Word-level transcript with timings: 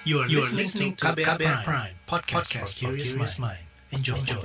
You 0.00 0.24
are, 0.24 0.28
you 0.32 0.40
are 0.40 0.48
listening 0.56 0.96
to 0.96 1.12
KBR, 1.12 1.36
Prime, 1.36 1.60
Prime 1.60 1.92
podcast, 2.08 2.48
podcast 2.48 2.72
for 2.72 2.96
curious 2.96 3.36
mind. 3.36 3.60
Enjoy. 3.92 4.16
Enjoy. 4.16 4.40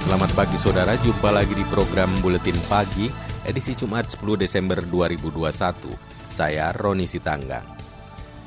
Selamat 0.00 0.30
pagi 0.32 0.56
saudara, 0.56 0.96
jumpa 0.96 1.28
lagi 1.28 1.52
di 1.52 1.64
program 1.68 2.08
Buletin 2.24 2.56
Pagi, 2.72 3.12
edisi 3.44 3.76
Jumat 3.76 4.08
10 4.16 4.40
Desember 4.40 4.80
2021. 4.80 5.92
Saya 6.24 6.72
Roni 6.72 7.04
Sitanggang. 7.04 7.68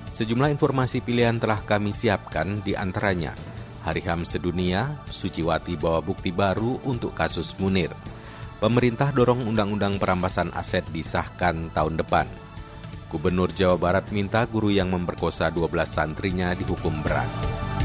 Sejumlah 0.09 0.49
informasi 0.49 1.05
pilihan 1.05 1.37
telah 1.37 1.61
kami 1.61 1.93
siapkan 1.93 2.65
di 2.65 2.73
antaranya 2.73 3.37
Hari 3.87 4.03
HAM 4.03 4.27
sedunia, 4.27 4.99
Suciwati 5.07 5.79
bawa 5.79 6.03
bukti 6.03 6.35
baru 6.35 6.83
untuk 6.83 7.15
kasus 7.15 7.55
Munir. 7.55 7.95
Pemerintah 8.59 9.15
dorong 9.15 9.47
undang-undang 9.47 9.95
perampasan 9.95 10.51
aset 10.51 10.83
disahkan 10.91 11.71
tahun 11.71 12.03
depan. 12.03 12.27
Gubernur 13.07 13.47
Jawa 13.55 13.79
Barat 13.79 14.11
minta 14.11 14.43
guru 14.43 14.67
yang 14.67 14.91
memperkosa 14.91 15.47
12 15.55 15.87
santrinya 15.87 16.51
dihukum 16.51 16.99
berat. 16.99 17.31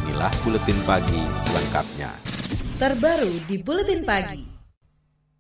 Inilah 0.02 0.34
Buletin 0.42 0.83
Pagi 0.83 1.23
selengkapnya 1.47 2.33
terbaru 2.83 3.39
di 3.47 3.62
Buletin 3.62 4.03
Pagi. 4.03 4.42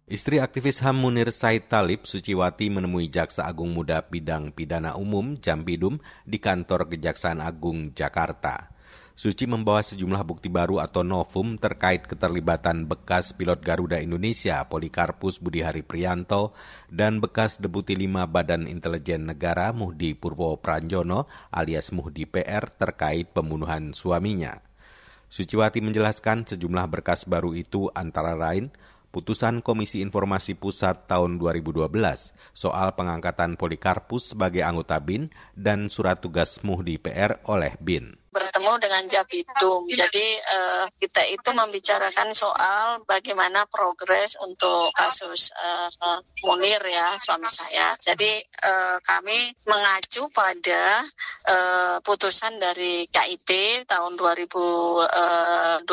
Istri 0.06 0.38
aktivis 0.38 0.78
HAM 0.78 0.94
Munir 0.94 1.34
Said 1.34 1.66
Talib, 1.66 2.06
Suciwati 2.06 2.70
menemui 2.70 3.10
Jaksa 3.10 3.50
Agung 3.50 3.74
Muda 3.74 3.98
Bidang 3.98 4.54
Pidana 4.54 4.94
Umum 4.94 5.34
Jampidum 5.34 5.98
di 6.22 6.38
kantor 6.38 6.86
Kejaksaan 6.86 7.42
Agung 7.42 7.90
Jakarta. 7.98 8.70
Suci 9.12 9.44
membawa 9.44 9.84
sejumlah 9.84 10.24
bukti 10.24 10.48
baru 10.48 10.80
atau 10.80 11.04
novum 11.04 11.60
terkait 11.60 12.08
keterlibatan 12.08 12.88
bekas 12.88 13.36
pilot 13.36 13.60
Garuda 13.60 14.00
Indonesia 14.00 14.64
Polikarpus 14.64 15.36
Budihari 15.36 15.84
Prianto 15.84 16.56
dan 16.88 17.20
bekas 17.20 17.60
Deputi 17.60 17.92
5 17.92 18.08
Badan 18.32 18.64
Intelijen 18.64 19.28
Negara 19.28 19.68
Muhdi 19.76 20.16
Purwo 20.16 20.56
Pranjono 20.56 21.28
alias 21.52 21.92
Muhdi 21.92 22.24
PR 22.24 22.72
terkait 22.72 23.36
pembunuhan 23.36 23.92
suaminya. 23.92 24.64
Suciwati 25.28 25.84
menjelaskan 25.84 26.48
sejumlah 26.48 26.88
berkas 26.88 27.28
baru 27.28 27.52
itu 27.52 27.92
antara 27.92 28.32
lain 28.32 28.72
putusan 29.12 29.60
Komisi 29.60 30.00
Informasi 30.00 30.56
Pusat 30.56 31.04
tahun 31.04 31.36
2012 31.36 31.84
soal 32.56 32.96
pengangkatan 32.96 33.60
Polikarpus 33.60 34.32
sebagai 34.32 34.64
anggota 34.64 34.96
BIN 35.04 35.28
dan 35.52 35.92
surat 35.92 36.16
tugas 36.16 36.64
Muhdi 36.64 36.96
PR 36.96 37.44
oleh 37.44 37.76
BIN 37.76 38.21
bertemu 38.32 38.72
dengan 38.80 39.04
Jabitum. 39.04 39.84
Jadi 39.92 40.40
uh, 40.40 40.88
kita 40.96 41.22
itu 41.28 41.52
membicarakan 41.52 42.32
soal 42.32 43.04
bagaimana 43.04 43.68
progres 43.68 44.34
untuk 44.40 44.88
kasus 44.96 45.52
uh, 45.52 46.18
Munir 46.42 46.80
ya 46.88 47.14
suami 47.20 47.46
saya. 47.52 47.92
Jadi 48.00 48.40
uh, 48.64 48.96
kami 49.04 49.52
mengacu 49.68 50.26
pada 50.32 51.04
uh, 51.46 51.96
putusan 52.00 52.56
dari 52.56 53.04
KIP 53.12 53.84
tahun 53.84 54.16
2012 54.16 55.84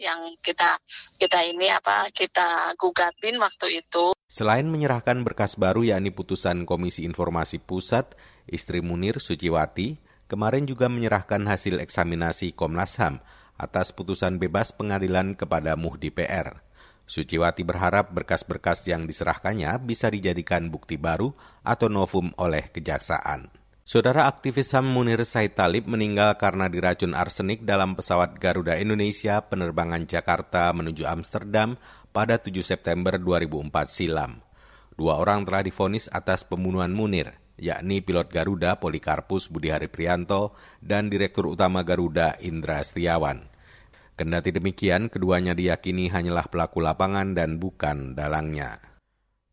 yang 0.00 0.20
kita 0.40 0.80
kita 1.20 1.38
ini 1.44 1.68
apa 1.68 2.08
kita 2.10 2.72
gugatin 2.80 3.36
waktu 3.36 3.84
itu. 3.84 4.16
Selain 4.30 4.64
menyerahkan 4.64 5.20
berkas 5.26 5.58
baru 5.60 5.84
yakni 5.84 6.14
putusan 6.14 6.62
Komisi 6.62 7.02
Informasi 7.02 7.58
Pusat, 7.58 8.14
istri 8.46 8.78
Munir 8.78 9.18
Suciwati 9.18 10.09
kemarin 10.30 10.62
juga 10.62 10.86
menyerahkan 10.86 11.42
hasil 11.42 11.82
eksaminasi 11.82 12.54
Komnas 12.54 12.94
HAM 13.02 13.18
atas 13.58 13.90
putusan 13.90 14.38
bebas 14.38 14.70
pengadilan 14.70 15.34
kepada 15.34 15.74
Muhdi 15.74 16.14
PR. 16.14 16.62
Suciwati 17.10 17.66
berharap 17.66 18.14
berkas-berkas 18.14 18.86
yang 18.86 19.10
diserahkannya 19.10 19.74
bisa 19.82 20.06
dijadikan 20.06 20.70
bukti 20.70 20.94
baru 20.94 21.34
atau 21.66 21.90
novum 21.90 22.30
oleh 22.38 22.70
kejaksaan. 22.70 23.50
Saudara 23.82 24.30
aktivis 24.30 24.70
HAM 24.70 24.86
Munir 24.86 25.18
Said 25.26 25.58
Talib 25.58 25.90
meninggal 25.90 26.38
karena 26.38 26.70
diracun 26.70 27.10
arsenik 27.10 27.66
dalam 27.66 27.98
pesawat 27.98 28.38
Garuda 28.38 28.78
Indonesia 28.78 29.42
penerbangan 29.42 30.06
Jakarta 30.06 30.70
menuju 30.70 31.02
Amsterdam 31.10 31.74
pada 32.14 32.38
7 32.38 32.54
September 32.62 33.18
2004 33.18 33.66
silam. 33.90 34.38
Dua 34.94 35.18
orang 35.18 35.42
telah 35.42 35.66
difonis 35.66 36.06
atas 36.14 36.46
pembunuhan 36.46 36.94
Munir 36.94 37.34
yakni 37.60 38.00
pilot 38.00 38.32
Garuda 38.32 38.80
Polikarpus 38.80 39.52
Budihari 39.52 39.92
Prianto 39.92 40.56
dan 40.80 41.12
Direktur 41.12 41.52
Utama 41.52 41.84
Garuda 41.84 42.40
Indra 42.40 42.80
Setiawan. 42.80 43.46
Kendati 44.16 44.52
demikian, 44.52 45.12
keduanya 45.12 45.52
diyakini 45.52 46.08
hanyalah 46.08 46.48
pelaku 46.48 46.80
lapangan 46.80 47.36
dan 47.36 47.60
bukan 47.60 48.16
dalangnya. 48.16 48.80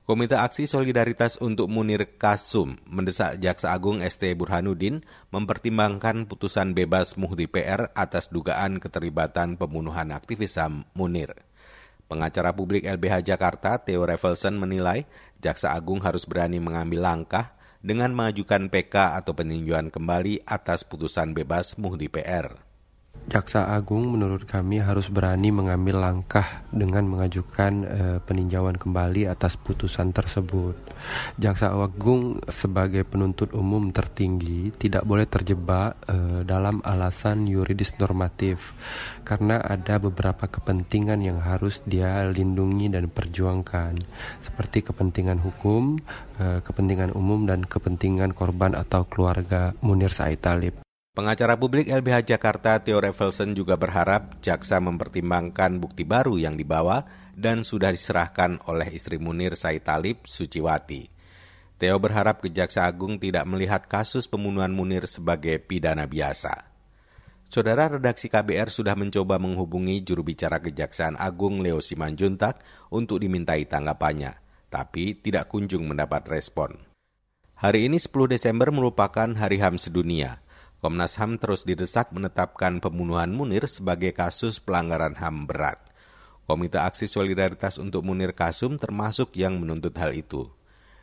Komite 0.07 0.39
Aksi 0.39 0.71
Solidaritas 0.71 1.35
untuk 1.43 1.67
Munir 1.67 2.15
Kasum 2.15 2.79
mendesak 2.87 3.43
Jaksa 3.43 3.75
Agung 3.75 3.99
ST 3.99 4.23
Burhanuddin 4.39 5.03
mempertimbangkan 5.35 6.31
putusan 6.31 6.71
bebas 6.71 7.19
Muhdi 7.19 7.51
PR 7.51 7.91
atas 7.91 8.31
dugaan 8.31 8.79
keterlibatan 8.79 9.59
pembunuhan 9.59 10.15
aktivis 10.15 10.55
HAM 10.55 10.87
Munir. 10.95 11.35
Pengacara 12.07 12.55
publik 12.55 12.87
LBH 12.87 13.19
Jakarta, 13.19 13.83
Theo 13.83 14.07
Revelson 14.07 14.55
menilai 14.55 15.03
Jaksa 15.43 15.75
Agung 15.75 15.99
harus 15.99 16.23
berani 16.23 16.63
mengambil 16.63 17.03
langkah 17.03 17.56
dengan 17.87 18.11
mengajukan 18.11 18.67
PK 18.67 19.23
atau 19.23 19.31
peninjauan 19.31 19.87
kembali 19.87 20.43
atas 20.43 20.83
putusan 20.83 21.31
bebas 21.31 21.79
Muhdi 21.79 22.11
PR. 22.11 22.66
Jaksa 23.27 23.67
Agung 23.75 24.15
menurut 24.15 24.47
kami 24.47 24.79
harus 24.79 25.11
berani 25.11 25.51
mengambil 25.51 25.99
langkah 25.99 26.63
dengan 26.71 27.03
mengajukan 27.11 27.73
e, 27.83 28.03
peninjauan 28.23 28.79
kembali 28.79 29.27
atas 29.27 29.59
putusan 29.59 30.15
tersebut. 30.15 30.79
Jaksa 31.35 31.75
Agung 31.75 32.39
sebagai 32.47 33.03
penuntut 33.03 33.51
umum 33.51 33.91
tertinggi 33.91 34.71
tidak 34.79 35.03
boleh 35.03 35.27
terjebak 35.27 35.99
e, 36.07 36.47
dalam 36.47 36.79
alasan 36.87 37.51
yuridis 37.51 37.99
normatif 37.99 38.71
karena 39.27 39.59
ada 39.59 39.99
beberapa 39.99 40.47
kepentingan 40.47 41.19
yang 41.19 41.43
harus 41.43 41.83
dia 41.83 42.23
lindungi 42.31 42.87
dan 42.87 43.11
perjuangkan 43.11 44.07
seperti 44.39 44.87
kepentingan 44.87 45.43
hukum, 45.43 45.99
e, 46.39 46.63
kepentingan 46.63 47.11
umum 47.11 47.43
dan 47.43 47.67
kepentingan 47.67 48.31
korban 48.31 48.71
atau 48.71 49.03
keluarga 49.03 49.75
Munir 49.83 50.15
Said 50.15 50.39
Talib. 50.39 50.86
Pengacara 51.17 51.57
publik 51.57 51.89
LBH 51.89 52.37
Jakarta 52.37 52.77
Theo 52.77 53.01
Revelson 53.01 53.57
juga 53.57 53.73
berharap 53.73 54.37
jaksa 54.37 54.77
mempertimbangkan 54.77 55.81
bukti 55.81 56.05
baru 56.05 56.37
yang 56.37 56.53
dibawa 56.53 57.09
dan 57.33 57.65
sudah 57.65 57.89
diserahkan 57.89 58.61
oleh 58.69 58.93
istri 58.93 59.17
Munir 59.17 59.57
Said 59.57 59.81
Talib, 59.81 60.29
Suciwati. 60.29 61.09
Theo 61.81 61.97
berharap 61.97 62.45
Kejaksa 62.45 62.85
Agung 62.85 63.17
tidak 63.17 63.49
melihat 63.49 63.89
kasus 63.89 64.29
pembunuhan 64.29 64.69
Munir 64.69 65.09
sebagai 65.09 65.57
pidana 65.57 66.05
biasa. 66.05 66.69
Saudara 67.49 67.89
redaksi 67.97 68.29
KBR 68.29 68.69
sudah 68.69 68.93
mencoba 68.93 69.41
menghubungi 69.41 70.05
juru 70.05 70.21
bicara 70.21 70.61
Kejaksaan 70.61 71.17
Agung 71.17 71.65
Leo 71.65 71.81
Simanjuntak 71.81 72.61
untuk 72.93 73.25
dimintai 73.25 73.65
tanggapannya, 73.65 74.37
tapi 74.69 75.17
tidak 75.17 75.49
kunjung 75.49 75.81
mendapat 75.89 76.29
respon. 76.29 76.77
Hari 77.57 77.89
ini 77.89 77.97
10 77.97 78.29
Desember 78.29 78.69
merupakan 78.69 79.25
Hari 79.33 79.57
HAM 79.57 79.81
sedunia. 79.81 80.45
Komnas 80.77 81.17
HAM 81.17 81.41
terus 81.41 81.65
didesak 81.65 82.13
menetapkan 82.13 82.77
pembunuhan 82.77 83.33
Munir 83.33 83.65
sebagai 83.65 84.13
kasus 84.13 84.61
pelanggaran 84.61 85.17
HAM 85.17 85.49
berat. 85.49 85.81
Komite 86.45 86.77
Aksi 86.77 87.09
Solidaritas 87.09 87.81
untuk 87.81 88.05
Munir 88.05 88.37
Kasum 88.37 88.77
termasuk 88.77 89.33
yang 89.33 89.57
menuntut 89.57 89.97
hal 89.97 90.13
itu. 90.13 90.45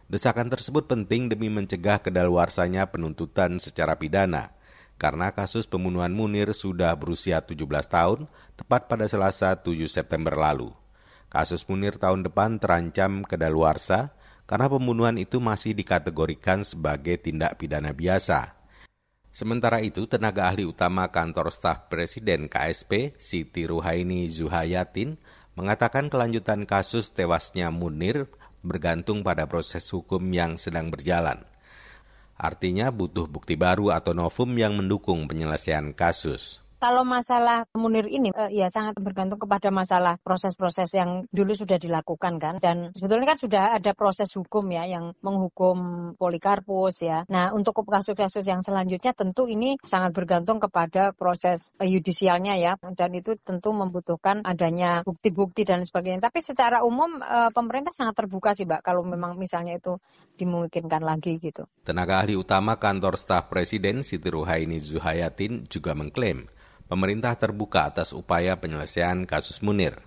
Desakan 0.06 0.46
tersebut 0.46 0.86
penting 0.86 1.26
demi 1.26 1.50
mencegah 1.50 1.98
kedaluarsanya 1.98 2.86
penuntutan 2.86 3.58
secara 3.58 3.98
pidana, 3.98 4.54
karena 4.94 5.34
kasus 5.34 5.66
pembunuhan 5.66 6.14
Munir 6.14 6.54
sudah 6.54 6.94
berusia 6.94 7.42
17 7.42 7.58
tahun, 7.90 8.30
tepat 8.54 8.86
pada 8.86 9.10
Selasa 9.10 9.58
7 9.58 9.90
September 9.90 10.38
lalu. 10.38 10.70
Kasus 11.34 11.66
Munir 11.66 11.98
tahun 11.98 12.22
depan 12.22 12.62
terancam 12.62 13.26
kedaluarsa 13.26 14.14
karena 14.46 14.70
pembunuhan 14.70 15.18
itu 15.18 15.42
masih 15.42 15.74
dikategorikan 15.74 16.62
sebagai 16.62 17.18
tindak 17.18 17.58
pidana 17.58 17.90
biasa. 17.90 18.63
Sementara 19.34 19.82
itu, 19.82 20.06
tenaga 20.06 20.46
ahli 20.46 20.62
utama 20.62 21.10
kantor 21.10 21.50
staf 21.50 21.90
Presiden 21.90 22.46
KSP, 22.46 23.18
Siti 23.18 23.66
Ruhaini 23.66 24.30
Zuhayatin, 24.30 25.18
mengatakan 25.58 26.06
kelanjutan 26.06 26.62
kasus 26.62 27.10
tewasnya 27.10 27.74
Munir 27.74 28.30
bergantung 28.62 29.26
pada 29.26 29.50
proses 29.50 29.90
hukum 29.90 30.22
yang 30.30 30.54
sedang 30.54 30.86
berjalan. 30.86 31.42
Artinya 32.38 32.94
butuh 32.94 33.26
bukti 33.26 33.58
baru 33.58 33.90
atau 33.90 34.14
novum 34.14 34.54
yang 34.54 34.78
mendukung 34.78 35.26
penyelesaian 35.26 35.90
kasus 35.94 36.63
Kalau 36.84 37.00
masalah 37.00 37.64
Munir 37.72 38.04
ini 38.12 38.28
uh, 38.36 38.52
ya 38.52 38.68
sangat 38.68 39.00
bergantung 39.00 39.40
kepada 39.40 39.72
masalah 39.72 40.20
proses-proses 40.20 40.92
yang 40.92 41.24
dulu 41.32 41.56
sudah 41.56 41.80
dilakukan 41.80 42.36
kan 42.36 42.60
dan 42.60 42.92
sebetulnya 42.92 43.32
kan 43.32 43.40
sudah 43.40 43.64
ada 43.80 43.96
proses 43.96 44.28
hukum 44.36 44.68
ya 44.68 44.84
yang 44.84 45.16
menghukum 45.24 46.12
Polikarpus 46.20 47.00
ya. 47.00 47.24
Nah, 47.32 47.56
untuk 47.56 47.88
kasus-kasus 47.88 48.44
yang 48.44 48.60
selanjutnya 48.60 49.16
tentu 49.16 49.48
ini 49.48 49.80
sangat 49.80 50.12
bergantung 50.12 50.60
kepada 50.60 51.16
proses 51.16 51.72
uh, 51.80 51.88
yudisialnya 51.88 52.60
ya 52.60 52.76
dan 52.76 53.16
itu 53.16 53.32
tentu 53.40 53.72
membutuhkan 53.72 54.44
adanya 54.44 55.00
bukti-bukti 55.08 55.64
dan 55.64 55.88
sebagainya. 55.88 56.28
Tapi 56.28 56.44
secara 56.44 56.84
umum 56.84 57.16
uh, 57.24 57.48
pemerintah 57.48 57.96
sangat 57.96 58.20
terbuka 58.20 58.52
sih, 58.52 58.68
Mbak, 58.68 58.84
kalau 58.84 59.00
memang 59.08 59.40
misalnya 59.40 59.80
itu 59.80 59.96
dimungkinkan 60.36 61.00
lagi 61.00 61.40
gitu. 61.40 61.64
Tenaga 61.80 62.20
ahli 62.20 62.36
utama 62.36 62.76
kantor 62.76 63.16
staf 63.16 63.48
Presiden 63.48 64.04
Siti 64.04 64.28
Ruhaini 64.28 64.76
Zuhayatin 64.76 65.64
juga 65.64 65.96
mengklaim 65.96 66.44
pemerintah 66.94 67.34
terbuka 67.34 67.90
atas 67.90 68.14
upaya 68.14 68.54
penyelesaian 68.62 69.26
kasus 69.26 69.58
Munir. 69.66 69.98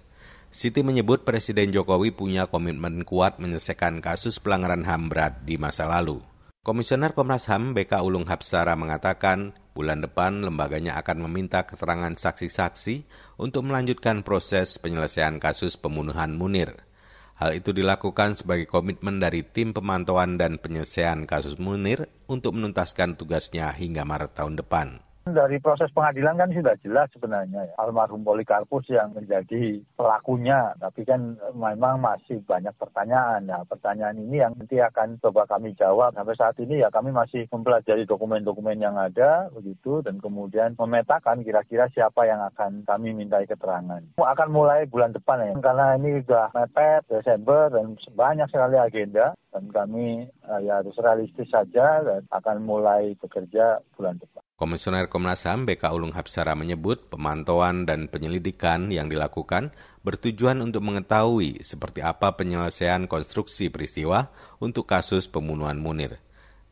Siti 0.47 0.79
menyebut 0.79 1.27
Presiden 1.27 1.75
Jokowi 1.75 2.15
punya 2.15 2.47
komitmen 2.47 3.03
kuat 3.03 3.43
menyelesaikan 3.43 3.99
kasus 3.99 4.39
pelanggaran 4.39 4.87
HAM 4.87 5.11
berat 5.11 5.43
di 5.43 5.59
masa 5.59 5.83
lalu. 5.83 6.23
Komisioner 6.63 7.11
Komnas 7.11 7.51
HAM 7.51 7.75
BK 7.75 7.99
Ulung 8.07 8.23
Hapsara 8.23 8.79
mengatakan 8.79 9.51
bulan 9.75 9.99
depan 9.99 10.47
lembaganya 10.47 10.95
akan 10.95 11.27
meminta 11.27 11.67
keterangan 11.67 12.15
saksi-saksi 12.15 13.03
untuk 13.35 13.67
melanjutkan 13.67 14.23
proses 14.23 14.79
penyelesaian 14.79 15.43
kasus 15.43 15.75
pembunuhan 15.75 16.39
Munir. 16.39 16.87
Hal 17.35 17.53
itu 17.53 17.75
dilakukan 17.75 18.39
sebagai 18.39 18.65
komitmen 18.65 19.19
dari 19.19 19.43
tim 19.43 19.75
pemantauan 19.75 20.39
dan 20.39 20.57
penyelesaian 20.57 21.27
kasus 21.27 21.59
Munir 21.59 22.07
untuk 22.31 22.55
menuntaskan 22.55 23.19
tugasnya 23.19 23.69
hingga 23.75 24.07
Maret 24.07 24.31
tahun 24.39 24.57
depan. 24.57 25.06
Dari 25.27 25.59
proses 25.59 25.91
pengadilan 25.91 26.39
kan 26.39 26.49
sudah 26.55 26.75
jelas 26.79 27.11
sebenarnya 27.11 27.67
ya. 27.67 27.73
Almarhum 27.83 28.23
Polikarpus 28.23 28.87
yang 28.87 29.11
menjadi 29.11 29.83
pelakunya, 29.99 30.71
tapi 30.79 31.03
kan 31.03 31.35
memang 31.51 31.99
masih 31.99 32.39
banyak 32.47 32.71
pertanyaan. 32.79 33.43
Ya, 33.47 33.59
pertanyaan 33.67 34.15
ini 34.15 34.39
yang 34.39 34.55
nanti 34.55 34.79
akan 34.79 35.19
coba 35.19 35.43
kami 35.47 35.75
jawab. 35.75 36.15
Sampai 36.15 36.39
saat 36.39 36.55
ini 36.63 36.79
ya 36.79 36.87
kami 36.87 37.11
masih 37.11 37.43
mempelajari 37.51 38.07
dokumen-dokumen 38.07 38.79
yang 38.79 38.95
ada 38.95 39.51
begitu 39.51 39.99
dan 39.99 40.23
kemudian 40.23 40.79
memetakan 40.79 41.43
kira-kira 41.43 41.91
siapa 41.91 42.23
yang 42.23 42.39
akan 42.53 42.87
kami 42.87 43.11
mintai 43.11 43.43
keterangan. 43.43 44.03
Akan 44.19 44.49
mulai 44.51 44.87
bulan 44.87 45.11
depan 45.11 45.43
ya, 45.43 45.53
karena 45.59 45.95
ini 45.99 46.23
sudah 46.23 46.55
mepet 46.55 47.03
Desember 47.11 47.71
dan 47.71 47.99
banyak 48.15 48.47
sekali 48.47 48.77
agenda 48.79 49.35
dan 49.57 49.73
kami 49.73 50.29
uh, 50.45 50.61
ya 50.61 50.83
harus 50.83 50.93
realistis 51.01 51.49
saja 51.49 52.05
dan 52.05 52.21
akan 52.29 52.61
mulai 52.61 53.17
bekerja 53.17 53.81
bulan 53.97 54.21
depan. 54.21 54.36
Komisioner 54.57 55.05
Komnas 55.05 55.45
HAM 55.45 55.69
BK 55.69 55.93
Ulung 55.93 56.17
Hapsara 56.17 56.57
menyebut 56.57 57.13
pemantauan 57.13 57.85
dan 57.85 58.09
penyelidikan 58.09 58.89
yang 58.89 59.05
dilakukan 59.05 59.69
bertujuan 60.01 60.65
untuk 60.65 60.81
mengetahui 60.81 61.61
seperti 61.61 62.01
apa 62.01 62.33
penyelesaian 62.33 63.05
konstruksi 63.05 63.69
peristiwa 63.69 64.33
untuk 64.57 64.89
kasus 64.89 65.29
pembunuhan 65.29 65.77
Munir, 65.77 66.17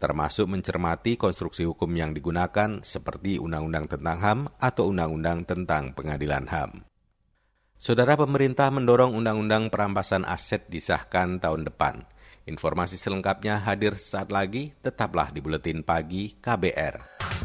termasuk 0.02 0.50
mencermati 0.50 1.14
konstruksi 1.14 1.62
hukum 1.70 1.94
yang 1.94 2.18
digunakan 2.18 2.82
seperti 2.82 3.38
Undang-Undang 3.38 3.86
tentang 3.86 4.18
HAM 4.18 4.40
atau 4.58 4.90
Undang-Undang 4.90 5.46
tentang 5.46 5.94
Pengadilan 5.94 6.50
HAM. 6.50 6.90
Saudara 7.78 8.18
pemerintah 8.18 8.74
mendorong 8.74 9.14
Undang-Undang 9.14 9.70
perampasan 9.70 10.26
aset 10.26 10.66
disahkan 10.74 11.38
tahun 11.38 11.70
depan. 11.70 12.02
Informasi 12.50 12.98
selengkapnya 12.98 13.62
hadir 13.62 13.94
saat 13.94 14.34
lagi, 14.34 14.74
tetaplah 14.82 15.30
di 15.30 15.38
Buletin 15.38 15.86
Pagi 15.86 16.34
KBR. 16.42 17.45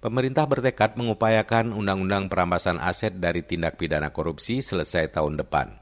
Pemerintah 0.00 0.48
bertekad 0.48 0.96
mengupayakan 0.96 1.76
undang-undang 1.76 2.32
perampasan 2.32 2.80
aset 2.80 3.20
dari 3.20 3.44
tindak 3.44 3.76
pidana 3.76 4.08
korupsi 4.08 4.64
selesai 4.64 5.12
tahun 5.12 5.36
depan. 5.36 5.76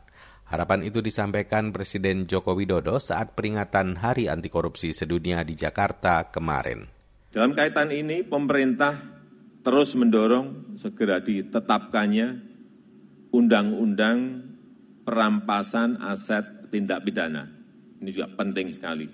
Harapan 0.51 0.83
itu 0.83 0.99
disampaikan 0.99 1.71
Presiden 1.71 2.27
Joko 2.27 2.59
Widodo 2.59 2.99
saat 2.99 3.39
peringatan 3.39 3.95
Hari 3.95 4.27
Anti 4.27 4.51
Korupsi 4.51 4.91
Sedunia 4.91 5.47
di 5.47 5.55
Jakarta 5.55 6.35
kemarin. 6.35 6.91
Dalam 7.31 7.55
kaitan 7.55 7.95
ini, 7.95 8.27
pemerintah 8.27 8.99
terus 9.63 9.95
mendorong 9.95 10.75
segera 10.75 11.23
ditetapkannya 11.23 12.43
undang-undang 13.31 14.19
perampasan 15.07 16.03
aset 16.03 16.67
tindak 16.75 17.07
pidana. 17.07 17.47
Ini 18.03 18.11
juga 18.11 18.27
penting 18.35 18.67
sekali. 18.75 19.07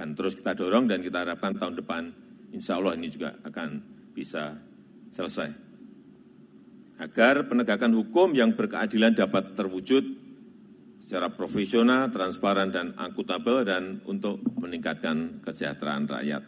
Kan 0.00 0.16
terus 0.16 0.32
kita 0.32 0.56
dorong 0.56 0.88
dan 0.88 1.04
kita 1.04 1.28
harapkan 1.28 1.60
tahun 1.60 1.76
depan 1.84 2.02
insya 2.56 2.80
Allah 2.80 2.96
ini 2.96 3.12
juga 3.12 3.36
akan 3.44 3.97
bisa 4.18 4.58
selesai. 5.14 5.54
Agar 6.98 7.46
penegakan 7.46 7.94
hukum 7.94 8.34
yang 8.34 8.58
berkeadilan 8.58 9.14
dapat 9.14 9.54
terwujud 9.54 10.02
secara 10.98 11.30
profesional, 11.30 12.10
transparan, 12.10 12.74
dan 12.74 12.98
akuntabel 12.98 13.62
dan 13.62 14.02
untuk 14.02 14.42
meningkatkan 14.58 15.38
kesejahteraan 15.46 16.10
rakyat. 16.10 16.42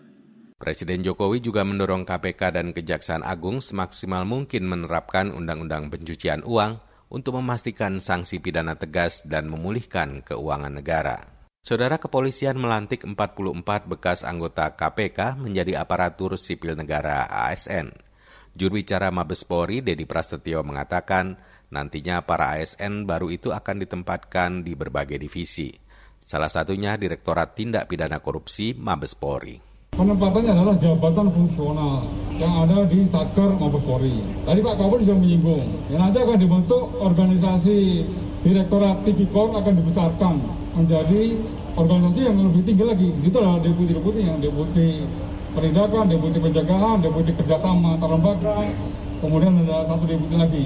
Presiden 0.60 1.00
Jokowi 1.06 1.40
juga 1.40 1.64
mendorong 1.64 2.04
KPK 2.04 2.60
dan 2.60 2.76
Kejaksaan 2.76 3.24
Agung 3.24 3.64
semaksimal 3.64 4.28
mungkin 4.28 4.68
menerapkan 4.68 5.32
Undang-Undang 5.32 5.88
Pencucian 5.88 6.44
Uang 6.44 6.82
untuk 7.08 7.40
memastikan 7.40 7.96
sanksi 7.96 8.44
pidana 8.44 8.76
tegas 8.76 9.24
dan 9.24 9.48
memulihkan 9.48 10.20
keuangan 10.20 10.76
negara. 10.76 11.39
Saudara 11.60 12.00
kepolisian 12.00 12.56
melantik 12.56 13.04
44 13.04 13.84
bekas 13.84 14.24
anggota 14.24 14.72
KPK 14.72 15.36
menjadi 15.36 15.84
aparatur 15.84 16.40
sipil 16.40 16.72
negara 16.72 17.28
ASN. 17.28 17.92
Juru 18.56 18.80
bicara 18.80 19.12
Mabes 19.12 19.44
Polri, 19.44 19.84
Dedi 19.84 20.08
Prasetyo, 20.08 20.64
mengatakan 20.64 21.36
nantinya 21.68 22.24
para 22.24 22.56
ASN 22.56 23.04
baru 23.04 23.28
itu 23.28 23.52
akan 23.52 23.76
ditempatkan 23.76 24.64
di 24.64 24.72
berbagai 24.72 25.20
divisi. 25.20 25.68
Salah 26.16 26.48
satunya 26.48 26.96
Direktorat 26.96 27.52
Tindak 27.52 27.92
Pidana 27.92 28.24
Korupsi 28.24 28.72
Mabes 28.72 29.12
Polri. 29.12 29.60
Penempatannya 29.92 30.56
adalah 30.56 30.80
jabatan 30.80 31.28
fungsional 31.28 32.08
yang 32.40 32.64
ada 32.64 32.88
di 32.88 33.04
Satker 33.12 33.52
Mabes 33.60 33.84
Polri. 33.84 34.16
Tadi 34.48 34.64
Pak 34.64 34.80
Kapolri 34.80 35.04
sudah 35.04 35.18
menyinggung, 35.20 35.68
ya 35.92 36.00
nanti 36.00 36.24
akan 36.24 36.40
dibentuk 36.40 36.88
organisasi 37.04 38.00
Direktorat 38.40 39.04
Tipikor 39.04 39.52
akan 39.52 39.72
dibesarkan 39.84 40.34
menjadi 40.72 41.36
organisasi 41.76 42.20
yang 42.24 42.40
lebih 42.40 42.64
tinggi 42.64 42.84
lagi. 42.88 43.08
Itu 43.20 43.36
adalah 43.36 43.60
deputi-deputi 43.60 44.20
yang 44.24 44.40
deputi 44.40 45.04
penindakan, 45.52 46.08
deputi 46.08 46.38
penjagaan, 46.40 47.04
deputi 47.04 47.36
kerjasama 47.36 48.00
antar 48.00 48.16
lembaga, 48.16 48.64
kemudian 49.20 49.60
ada 49.68 49.84
satu 49.92 50.04
deputi 50.08 50.34
lagi. 50.40 50.64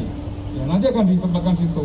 Ya, 0.54 0.62
nanti 0.71 0.87
akan 0.87 1.02
ditempatkan 1.02 1.54
situ. 1.59 1.85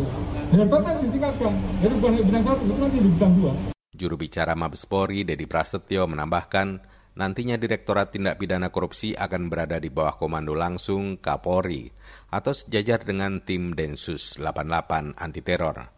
Direktur 0.54 0.80
kan 0.86 0.94
ditingkatkan, 1.02 1.52
jadi 1.82 1.94
bukan 1.98 2.12
bidang 2.22 2.44
satu, 2.46 2.62
itu 2.62 2.78
nanti 2.78 2.96
di 3.02 3.10
bidang 3.10 3.32
dua. 3.34 3.52
Juru 3.90 4.14
bicara 4.14 4.54
Mabes 4.54 4.86
Polri, 4.86 5.26
Dedi 5.26 5.46
Prasetyo, 5.50 6.06
menambahkan, 6.06 6.78
nantinya 7.18 7.58
Direktorat 7.58 8.14
Tindak 8.14 8.38
Pidana 8.38 8.70
Korupsi 8.70 9.16
akan 9.16 9.50
berada 9.50 9.78
di 9.78 9.90
bawah 9.90 10.14
komando 10.18 10.54
langsung 10.54 11.18
Kapolri 11.18 11.90
atau 12.30 12.54
sejajar 12.54 13.02
dengan 13.02 13.42
tim 13.42 13.74
Densus 13.74 14.38
88 14.38 15.18
anti 15.18 15.42
teror. 15.42 15.90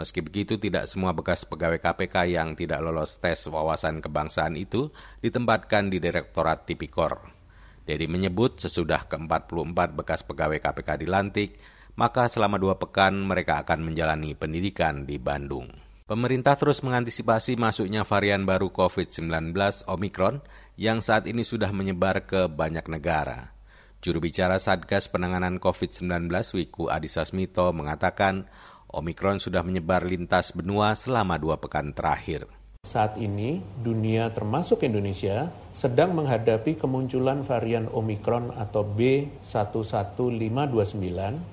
Meski 0.00 0.24
begitu, 0.24 0.56
tidak 0.56 0.88
semua 0.88 1.12
bekas 1.12 1.44
pegawai 1.44 1.76
KPK 1.76 2.32
yang 2.32 2.56
tidak 2.56 2.80
lolos 2.80 3.20
tes 3.20 3.44
wawasan 3.44 4.00
kebangsaan 4.00 4.56
itu 4.56 4.88
ditempatkan 5.20 5.92
di 5.92 6.00
Direktorat 6.00 6.64
Tipikor. 6.64 7.28
Dedi 7.84 8.08
menyebut 8.08 8.56
sesudah 8.56 9.04
ke-44 9.04 9.78
bekas 9.92 10.24
pegawai 10.24 10.56
KPK 10.56 11.04
dilantik, 11.04 11.60
maka 12.00 12.32
selama 12.32 12.56
dua 12.56 12.80
pekan 12.80 13.12
mereka 13.12 13.60
akan 13.60 13.92
menjalani 13.92 14.32
pendidikan 14.32 15.04
di 15.04 15.20
Bandung. 15.20 15.89
Pemerintah 16.10 16.58
terus 16.58 16.82
mengantisipasi 16.82 17.54
masuknya 17.54 18.02
varian 18.02 18.42
baru 18.42 18.74
COVID-19 18.74 19.54
Omikron 19.86 20.42
yang 20.74 20.98
saat 20.98 21.30
ini 21.30 21.46
sudah 21.46 21.70
menyebar 21.70 22.26
ke 22.26 22.50
banyak 22.50 22.82
negara. 22.90 23.54
Juru 24.02 24.18
bicara 24.18 24.58
Satgas 24.58 25.06
Penanganan 25.06 25.62
COVID-19 25.62 26.26
Wiku 26.58 26.90
Adhisa 26.90 27.22
Smito 27.22 27.70
mengatakan 27.70 28.50
Omikron 28.90 29.38
sudah 29.38 29.62
menyebar 29.62 30.02
lintas 30.02 30.50
benua 30.50 30.98
selama 30.98 31.38
dua 31.38 31.62
pekan 31.62 31.94
terakhir. 31.94 32.50
Saat 32.90 33.22
ini, 33.22 33.62
dunia 33.86 34.34
termasuk 34.34 34.82
Indonesia 34.82 35.46
sedang 35.70 36.10
menghadapi 36.10 36.74
kemunculan 36.74 37.46
varian 37.46 37.86
Omikron 37.86 38.50
atau 38.50 38.82
B11529 38.82 40.98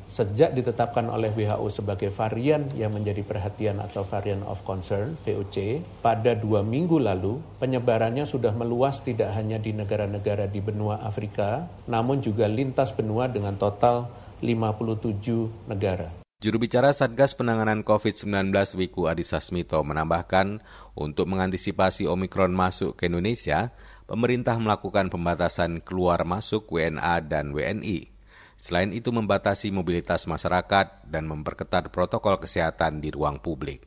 sejak 0.09 0.57
ditetapkan 0.57 1.05
oleh 1.05 1.29
WHO 1.37 1.69
sebagai 1.69 2.09
varian 2.09 2.65
yang 2.73 2.89
menjadi 2.89 3.21
perhatian 3.21 3.77
atau 3.77 4.01
varian 4.01 4.41
of 4.49 4.65
concern 4.65 5.13
VOC 5.29 5.85
pada 6.01 6.33
dua 6.33 6.65
minggu 6.65 6.97
lalu 6.97 7.37
penyebarannya 7.61 8.25
sudah 8.25 8.57
meluas 8.57 9.05
tidak 9.05 9.29
hanya 9.37 9.61
di 9.61 9.77
negara-negara 9.77 10.49
di 10.49 10.57
benua 10.57 11.05
Afrika 11.05 11.69
namun 11.85 12.25
juga 12.25 12.49
lintas 12.49 12.89
benua 12.97 13.29
dengan 13.29 13.53
total 13.61 14.09
57 14.41 15.69
negara. 15.69 16.25
Juru 16.37 16.61
bicara 16.61 16.93
Satgas 16.93 17.33
Penanganan 17.33 17.81
COVID-19 17.81 18.53
Wiku 18.77 19.09
Adhisa 19.09 19.41
Smito 19.41 19.81
menambahkan, 19.81 20.61
untuk 20.93 21.25
mengantisipasi 21.25 22.05
Omikron 22.05 22.53
masuk 22.53 22.93
ke 22.93 23.09
Indonesia, 23.09 23.73
pemerintah 24.05 24.53
melakukan 24.61 25.09
pembatasan 25.09 25.81
keluar 25.81 26.21
masuk 26.29 26.69
WNA 26.69 27.25
dan 27.25 27.57
WNI. 27.57 28.13
Selain 28.53 28.93
itu 28.93 29.09
membatasi 29.09 29.73
mobilitas 29.73 30.29
masyarakat 30.29 31.09
dan 31.09 31.25
memperketat 31.25 31.89
protokol 31.89 32.37
kesehatan 32.37 33.01
di 33.01 33.09
ruang 33.09 33.41
publik. 33.41 33.81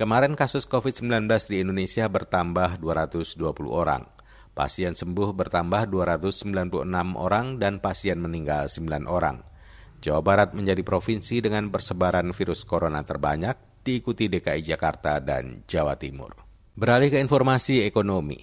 Kemarin 0.00 0.40
kasus 0.40 0.64
COVID-19 0.64 1.28
di 1.52 1.68
Indonesia 1.68 2.08
bertambah 2.08 2.80
220 2.80 3.44
orang. 3.68 4.08
Pasien 4.56 4.96
sembuh 4.96 5.36
bertambah 5.36 5.84
296 5.92 6.88
orang 7.12 7.60
dan 7.60 7.76
pasien 7.84 8.24
meninggal 8.24 8.72
9 8.72 9.04
orang. 9.04 9.57
Jawa 9.98 10.22
Barat 10.22 10.54
menjadi 10.54 10.86
provinsi 10.86 11.42
dengan 11.42 11.74
persebaran 11.74 12.30
virus 12.30 12.62
corona 12.62 13.02
terbanyak, 13.02 13.82
diikuti 13.82 14.30
DKI 14.30 14.62
Jakarta 14.62 15.18
dan 15.18 15.66
Jawa 15.66 15.98
Timur. 15.98 16.38
Beralih 16.78 17.10
ke 17.10 17.18
informasi 17.18 17.82
ekonomi. 17.82 18.38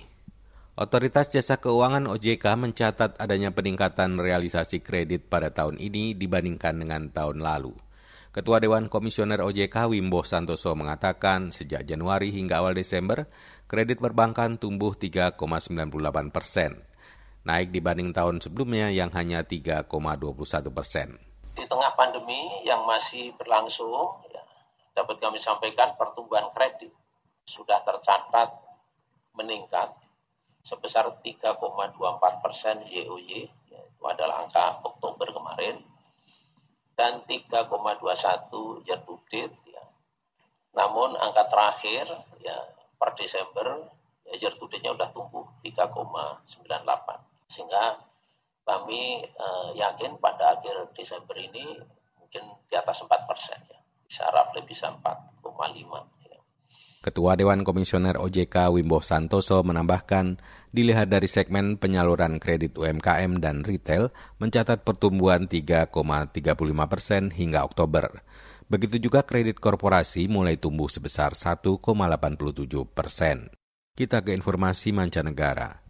Otoritas 0.75 1.31
Jasa 1.31 1.55
Keuangan 1.55 2.12
OJK 2.12 2.43
mencatat 2.59 3.15
adanya 3.15 3.55
peningkatan 3.55 4.19
realisasi 4.19 4.83
kredit 4.83 5.31
pada 5.31 5.47
tahun 5.55 5.79
ini 5.79 6.12
dibandingkan 6.19 6.75
dengan 6.75 7.07
tahun 7.07 7.39
lalu. 7.39 7.71
Ketua 8.35 8.59
Dewan 8.59 8.91
Komisioner 8.91 9.39
OJK 9.39 9.88
Wimbo 9.88 10.27
Santoso 10.27 10.75
mengatakan 10.75 11.55
sejak 11.55 11.88
Januari 11.88 12.35
hingga 12.35 12.59
awal 12.59 12.75
Desember, 12.75 13.31
kredit 13.71 14.03
perbankan 14.03 14.59
tumbuh 14.59 14.91
3,98 14.91 16.35
persen, 16.35 16.83
naik 17.47 17.71
dibanding 17.71 18.12
tahun 18.12 18.43
sebelumnya 18.43 18.91
yang 18.91 19.07
hanya 19.15 19.47
3,21 19.47 19.88
persen 20.75 21.15
di 21.55 21.63
tengah 21.65 21.95
pandemi 21.95 22.62
yang 22.67 22.83
masih 22.83 23.31
berlangsung, 23.39 24.19
ya, 24.27 24.43
dapat 24.91 25.17
kami 25.24 25.39
sampaikan 25.39 25.95
pertumbuhan 25.95 26.51
kredit 26.51 26.91
sudah 27.47 27.79
tercatat 27.88 28.51
meningkat 29.39 29.95
sebesar 30.62 31.07
3,24 31.24 32.43
persen 32.43 32.83
YOY, 32.85 33.47
ya, 33.71 33.79
itu 33.79 34.03
adalah 34.03 34.43
angka 34.43 34.83
Oktober 34.83 35.31
kemarin, 35.31 35.79
dan 36.95 37.24
3,21 37.27 38.88
year 38.88 39.00
to 39.03 39.15
date. 39.27 39.55
Ya. 39.67 39.83
Namun 40.75 41.15
angka 41.19 41.47
terakhir 41.51 42.07
ya 42.39 42.57
per 42.95 43.15
Desember 43.19 43.83
ya, 44.27 44.33
year 44.39 44.55
to 44.55 44.65
date-nya 44.71 44.95
sudah 44.95 45.12
tumbuh 45.12 45.45
3,98 45.63 47.51
sehingga 47.51 48.00
kami 48.65 49.22
uh, 49.38 49.69
yakin 49.77 50.17
pada 50.17 50.57
akhir 50.57 50.89
Desember 50.98 51.38
ini 51.38 51.77
mungkin 52.17 52.43
di 52.65 52.75
atas 52.75 53.05
4 53.05 53.29
persen 53.29 53.62
ya. 53.69 53.79
Bisa 54.05 54.25
roughly 54.34 54.65
bisa 54.65 54.89
4,5 54.89 55.45
ya. 56.25 56.38
Ketua 57.05 57.38
Dewan 57.38 57.62
Komisioner 57.62 58.17
OJK 58.17 58.74
Wimbo 58.74 58.98
Santoso 59.05 59.62
menambahkan, 59.62 60.41
dilihat 60.74 61.13
dari 61.13 61.29
segmen 61.29 61.77
penyaluran 61.77 62.41
kredit 62.41 62.74
UMKM 62.75 63.38
dan 63.38 63.62
retail 63.62 64.10
mencatat 64.41 64.81
pertumbuhan 64.81 65.45
3,35 65.45 66.34
persen 66.89 67.29
hingga 67.29 67.62
Oktober. 67.62 68.25
Begitu 68.65 68.98
juga 68.98 69.22
kredit 69.22 69.62
korporasi 69.62 70.25
mulai 70.25 70.57
tumbuh 70.57 70.89
sebesar 70.89 71.38
1,87 71.38 71.86
persen. 72.89 73.53
Kita 73.93 74.25
ke 74.25 74.34
informasi 74.34 74.89
mancanegara. 74.89 75.85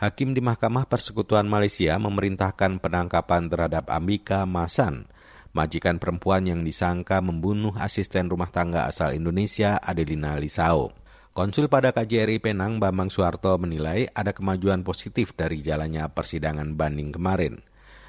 Hakim 0.00 0.32
di 0.32 0.40
Mahkamah 0.40 0.88
Persekutuan 0.88 1.44
Malaysia 1.44 1.92
memerintahkan 2.00 2.80
penangkapan 2.80 3.52
terhadap 3.52 3.92
Ambika 3.92 4.48
Masan, 4.48 5.04
majikan 5.52 6.00
perempuan 6.00 6.48
yang 6.48 6.64
disangka 6.64 7.20
membunuh 7.20 7.76
asisten 7.76 8.32
rumah 8.32 8.48
tangga 8.48 8.88
asal 8.88 9.12
Indonesia 9.12 9.76
Adelina 9.76 10.40
Lisao. 10.40 10.96
Konsul 11.36 11.68
pada 11.68 11.92
KJRI 11.92 12.40
Penang 12.40 12.80
Bambang 12.80 13.12
Suharto 13.12 13.52
menilai 13.60 14.08
ada 14.16 14.32
kemajuan 14.32 14.80
positif 14.88 15.36
dari 15.36 15.60
jalannya 15.60 16.08
persidangan 16.16 16.80
banding 16.80 17.12
kemarin. 17.12 17.60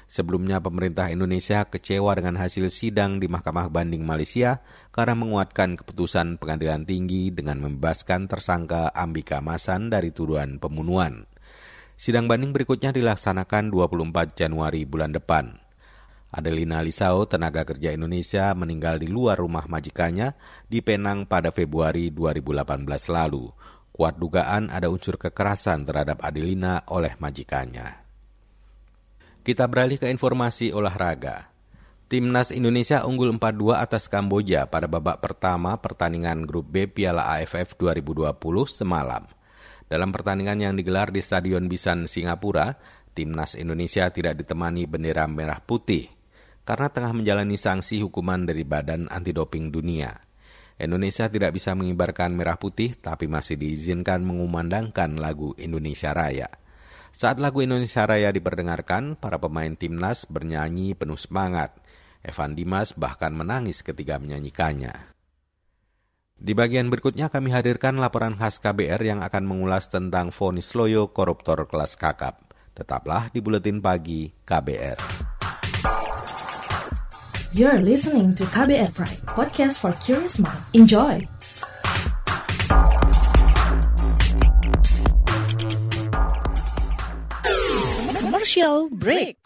Sebelumnya 0.08 0.64
pemerintah 0.64 1.12
Indonesia 1.12 1.68
kecewa 1.68 2.16
dengan 2.16 2.40
hasil 2.40 2.72
sidang 2.72 3.20
di 3.20 3.28
Mahkamah 3.28 3.68
Banding 3.68 4.00
Malaysia 4.00 4.64
karena 4.96 5.12
menguatkan 5.12 5.76
keputusan 5.76 6.40
pengadilan 6.40 6.88
tinggi 6.88 7.28
dengan 7.36 7.60
membebaskan 7.60 8.32
tersangka 8.32 8.96
Ambika 8.96 9.44
Masan 9.44 9.92
dari 9.92 10.08
tuduhan 10.08 10.56
pembunuhan. 10.56 11.28
Sidang 11.96 12.26
banding 12.26 12.50
berikutnya 12.50 12.90
dilaksanakan 12.90 13.70
24 13.70 14.34
Januari 14.34 14.82
bulan 14.84 15.14
depan. 15.14 15.62
Adelina 16.32 16.80
Lisao, 16.80 17.28
tenaga 17.28 17.60
kerja 17.68 17.92
Indonesia, 17.92 18.56
meninggal 18.56 18.96
di 18.96 19.08
luar 19.12 19.36
rumah 19.36 19.68
majikannya 19.68 20.32
di 20.64 20.80
Penang 20.80 21.28
pada 21.28 21.52
Februari 21.52 22.08
2018 22.08 22.88
lalu. 23.12 23.52
Kuat 23.92 24.16
dugaan 24.16 24.72
ada 24.72 24.88
unsur 24.88 25.20
kekerasan 25.20 25.84
terhadap 25.84 26.24
Adelina 26.24 26.80
oleh 26.88 27.12
majikannya. 27.20 28.00
Kita 29.44 29.68
beralih 29.68 30.00
ke 30.00 30.08
informasi 30.08 30.72
olahraga. 30.72 31.52
Timnas 32.08 32.48
Indonesia 32.48 33.04
unggul 33.04 33.36
4-2 33.36 33.76
atas 33.76 34.08
Kamboja 34.08 34.64
pada 34.68 34.88
babak 34.88 35.20
pertama 35.20 35.76
pertandingan 35.76 36.48
grup 36.48 36.68
B 36.72 36.88
Piala 36.88 37.28
AFF 37.36 37.76
2020 37.76 38.32
semalam. 38.68 39.24
Dalam 39.86 40.10
pertandingan 40.10 40.58
yang 40.60 40.74
digelar 40.74 41.10
di 41.10 41.22
Stadion 41.22 41.66
Bisan, 41.70 42.10
Singapura, 42.10 42.76
timnas 43.12 43.54
Indonesia 43.54 44.08
tidak 44.10 44.42
ditemani 44.42 44.88
bendera 44.88 45.28
merah 45.28 45.60
putih 45.62 46.10
karena 46.62 46.88
tengah 46.90 47.12
menjalani 47.14 47.58
sanksi 47.58 48.02
hukuman 48.02 48.46
dari 48.46 48.62
Badan 48.62 49.10
Anti 49.10 49.34
Doping 49.34 49.74
Dunia. 49.74 50.14
Indonesia 50.78 51.30
tidak 51.30 51.54
bisa 51.54 51.76
mengibarkan 51.78 52.34
merah 52.34 52.58
putih 52.58 52.96
tapi 52.98 53.30
masih 53.30 53.60
diizinkan 53.60 54.24
mengumandangkan 54.24 55.18
lagu 55.20 55.54
Indonesia 55.58 56.10
Raya. 56.10 56.48
Saat 57.12 57.38
lagu 57.38 57.60
Indonesia 57.60 58.08
Raya 58.08 58.32
diperdengarkan, 58.32 59.20
para 59.20 59.36
pemain 59.36 59.76
timnas 59.76 60.24
bernyanyi 60.24 60.96
penuh 60.96 61.20
semangat. 61.20 61.76
Evan 62.24 62.56
Dimas 62.56 62.96
bahkan 62.96 63.36
menangis 63.36 63.84
ketika 63.84 64.16
menyanyikannya. 64.16 65.12
Di 66.38 66.56
bagian 66.56 66.88
berikutnya 66.88 67.28
kami 67.28 67.52
hadirkan 67.52 68.00
laporan 68.00 68.38
khas 68.40 68.56
KBR 68.62 69.02
yang 69.04 69.20
akan 69.20 69.44
mengulas 69.44 69.92
tentang 69.92 70.32
vonis 70.32 70.72
loyo 70.72 71.12
koruptor 71.12 71.68
kelas 71.68 72.00
kakap. 72.00 72.40
Tetaplah 72.72 73.28
di 73.28 73.44
Buletin 73.44 73.84
Pagi 73.84 74.32
KBR. 74.42 74.98
You're 77.52 77.84
listening 77.84 78.32
to 78.40 78.48
KBR 78.48 78.96
Pride, 78.96 79.20
podcast 79.28 79.76
for 79.76 79.92
curious 80.00 80.40
mind. 80.40 80.64
Enjoy! 80.72 81.20
Commercial 88.16 88.88
break. 88.88 89.36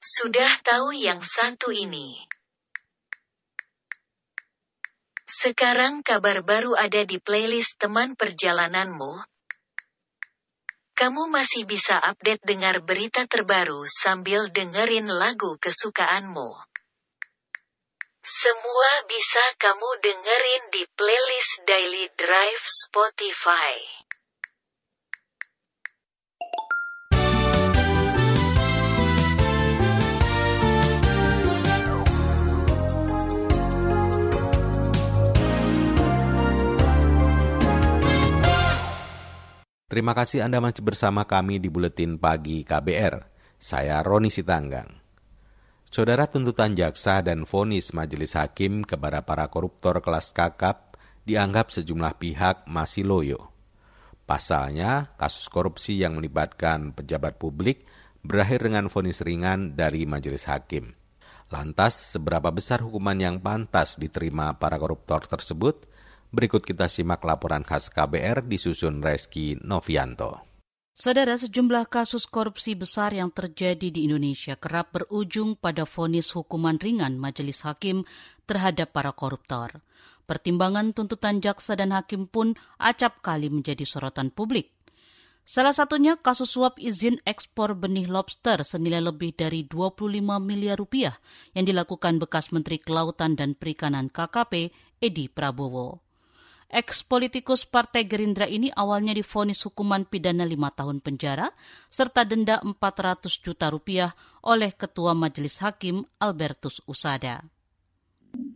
Sudah 0.00 0.56
tahu 0.64 0.96
yang 0.96 1.20
satu 1.20 1.68
ini. 1.68 2.31
Sekarang 5.42 6.06
kabar 6.06 6.46
baru 6.46 6.78
ada 6.78 7.02
di 7.02 7.18
playlist 7.18 7.74
teman 7.74 8.14
perjalananmu. 8.14 9.26
Kamu 10.94 11.34
masih 11.34 11.66
bisa 11.66 11.98
update 11.98 12.46
dengar 12.46 12.78
berita 12.78 13.26
terbaru 13.26 13.82
sambil 13.90 14.54
dengerin 14.54 15.10
lagu 15.10 15.58
kesukaanmu. 15.58 16.46
Semua 18.22 18.90
bisa 19.10 19.42
kamu 19.58 19.90
dengerin 19.98 20.62
di 20.78 20.86
playlist 20.94 21.66
Daily 21.66 22.06
Drive 22.14 22.62
Spotify. 22.62 23.82
Terima 39.92 40.16
kasih 40.16 40.40
Anda 40.40 40.56
masih 40.56 40.80
bersama 40.80 41.28
kami 41.28 41.60
di 41.60 41.68
Buletin 41.68 42.16
Pagi 42.16 42.64
KBR. 42.64 43.28
Saya 43.60 44.00
Roni 44.00 44.32
Sitanggang. 44.32 44.88
Saudara 45.92 46.24
tuntutan 46.32 46.72
jaksa 46.72 47.20
dan 47.20 47.44
vonis 47.44 47.92
majelis 47.92 48.32
hakim 48.32 48.88
kepada 48.88 49.20
para 49.20 49.44
koruptor 49.52 50.00
kelas 50.00 50.32
kakap 50.32 50.96
dianggap 51.28 51.68
sejumlah 51.68 52.16
pihak 52.16 52.64
masih 52.64 53.04
loyo. 53.04 53.52
Pasalnya, 54.24 55.12
kasus 55.20 55.52
korupsi 55.52 56.00
yang 56.00 56.16
melibatkan 56.16 56.96
pejabat 56.96 57.36
publik 57.36 57.84
berakhir 58.24 58.64
dengan 58.64 58.88
vonis 58.88 59.20
ringan 59.20 59.76
dari 59.76 60.08
majelis 60.08 60.48
hakim. 60.48 60.96
Lantas, 61.52 62.16
seberapa 62.16 62.48
besar 62.48 62.80
hukuman 62.80 63.20
yang 63.20 63.44
pantas 63.44 64.00
diterima 64.00 64.56
para 64.56 64.80
koruptor 64.80 65.28
tersebut? 65.28 65.84
Berikut 66.32 66.64
kita 66.64 66.88
simak 66.88 67.20
laporan 67.28 67.60
khas 67.60 67.92
KBR 67.92 68.48
disusun 68.48 69.04
Reski 69.04 69.60
Novianto. 69.60 70.40
Saudara, 70.96 71.36
sejumlah 71.36 71.92
kasus 71.92 72.24
korupsi 72.24 72.72
besar 72.72 73.12
yang 73.12 73.28
terjadi 73.28 73.92
di 73.92 74.08
Indonesia 74.08 74.56
kerap 74.56 74.96
berujung 74.96 75.60
pada 75.60 75.84
vonis 75.84 76.32
hukuman 76.32 76.80
ringan 76.80 77.20
majelis 77.20 77.60
hakim 77.68 78.08
terhadap 78.48 78.96
para 78.96 79.12
koruptor. 79.12 79.84
Pertimbangan 80.24 80.96
tuntutan 80.96 81.44
jaksa 81.44 81.76
dan 81.76 81.92
hakim 81.92 82.24
pun 82.24 82.56
acap 82.80 83.20
kali 83.20 83.52
menjadi 83.52 83.84
sorotan 83.84 84.32
publik. 84.32 84.72
Salah 85.44 85.76
satunya 85.76 86.16
kasus 86.16 86.56
suap 86.56 86.80
izin 86.80 87.20
ekspor 87.28 87.76
benih 87.76 88.08
lobster 88.08 88.64
senilai 88.64 89.04
lebih 89.04 89.36
dari 89.36 89.68
25 89.68 90.08
miliar 90.40 90.80
rupiah 90.80 91.12
yang 91.52 91.68
dilakukan 91.68 92.16
bekas 92.16 92.56
Menteri 92.56 92.80
Kelautan 92.80 93.36
dan 93.36 93.52
Perikanan 93.52 94.08
KKP 94.08 94.72
Edi 94.96 95.28
Prabowo. 95.28 96.11
Ex-politikus 96.72 97.68
Partai 97.68 98.08
Gerindra 98.08 98.48
ini 98.48 98.72
awalnya 98.72 99.12
difonis 99.12 99.60
hukuman 99.68 100.08
pidana 100.08 100.48
lima 100.48 100.72
tahun 100.72 101.04
penjara 101.04 101.52
serta 101.92 102.24
denda 102.24 102.64
400 102.64 103.28
juta 103.44 103.68
rupiah 103.68 104.16
oleh 104.40 104.72
Ketua 104.72 105.12
Majelis 105.12 105.60
Hakim 105.60 106.00
Albertus 106.16 106.80
Usada. 106.88 107.44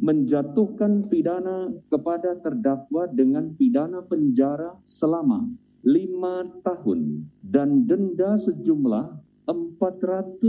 Menjatuhkan 0.01 1.13
pidana 1.13 1.69
kepada 1.93 2.41
terdakwa 2.41 3.05
dengan 3.05 3.53
pidana 3.53 4.01
penjara 4.01 4.81
selama 4.81 5.45
lima 5.85 6.49
tahun 6.65 7.29
dan 7.45 7.85
denda 7.85 8.41
sejumlah 8.41 9.13
400 9.45 10.41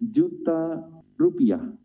juta 0.00 0.88
rupiah. 1.20 1.83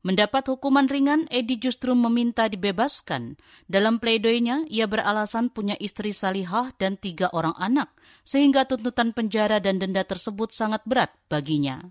Mendapat 0.00 0.48
hukuman 0.48 0.88
ringan, 0.88 1.28
Edi 1.28 1.60
justru 1.60 1.92
meminta 1.92 2.48
dibebaskan. 2.48 3.36
Dalam 3.68 4.00
pledoinya, 4.00 4.64
ia 4.64 4.88
beralasan 4.88 5.52
punya 5.52 5.76
istri 5.76 6.16
salihah 6.16 6.72
dan 6.80 6.96
tiga 6.96 7.28
orang 7.36 7.52
anak, 7.60 7.92
sehingga 8.24 8.64
tuntutan 8.64 9.12
penjara 9.12 9.60
dan 9.60 9.76
denda 9.76 10.00
tersebut 10.00 10.56
sangat 10.56 10.80
berat 10.88 11.12
baginya. 11.28 11.84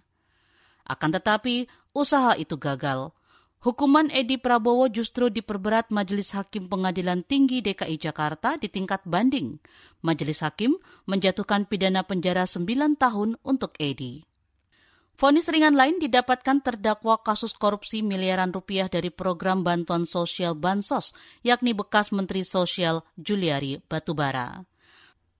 Akan 0.90 1.14
tetapi, 1.14 1.70
usaha 1.94 2.34
itu 2.34 2.58
gagal. 2.58 3.14
Hukuman 3.60 4.08
Edi 4.10 4.40
Prabowo 4.40 4.88
justru 4.90 5.28
diperberat 5.30 5.92
Majelis 5.92 6.32
Hakim 6.32 6.72
Pengadilan 6.72 7.28
Tinggi 7.28 7.60
DKI 7.62 8.00
Jakarta 8.00 8.56
di 8.56 8.72
tingkat 8.72 9.04
banding. 9.06 9.60
Majelis 10.00 10.42
Hakim 10.42 10.80
menjatuhkan 11.06 11.68
pidana 11.68 12.08
penjara 12.08 12.48
9 12.48 12.66
tahun 12.96 13.36
untuk 13.44 13.76
Edi. 13.78 14.29
Fonis 15.20 15.52
ringan 15.52 15.76
lain 15.76 16.00
didapatkan 16.00 16.64
terdakwa 16.64 17.20
kasus 17.20 17.52
korupsi 17.52 18.00
miliaran 18.00 18.56
rupiah 18.56 18.88
dari 18.88 19.12
program 19.12 19.68
bantuan 19.68 20.08
sosial 20.08 20.56
Bansos, 20.56 21.12
yakni 21.44 21.76
bekas 21.76 22.16
Menteri 22.16 22.48
Sosial 22.48 23.04
Juliari 23.20 23.84
Batubara. 23.84 24.64